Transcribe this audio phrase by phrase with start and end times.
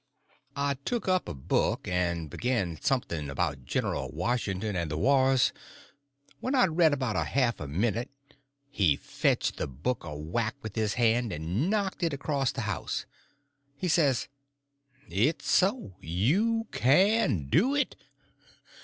[0.55, 5.53] I took up a book and begun something about General Washington and the wars.
[6.39, 8.09] When I'd read about a half a minute,
[8.71, 13.05] he fetched the book a whack with his hand and knocked it across the house.
[13.75, 14.27] He says:
[15.07, 15.97] "It's so.
[15.99, 17.95] You can do it.